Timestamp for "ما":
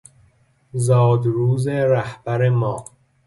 2.49-2.85